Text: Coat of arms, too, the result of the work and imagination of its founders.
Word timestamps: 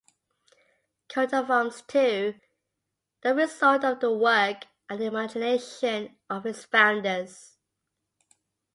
Coat 1.09 1.31
of 1.31 1.51
arms, 1.51 1.83
too, 1.83 2.33
the 3.21 3.35
result 3.35 3.83
of 3.85 3.99
the 3.99 4.11
work 4.11 4.63
and 4.89 4.99
imagination 4.99 6.17
of 6.27 6.43
its 6.47 6.65
founders. 6.65 7.55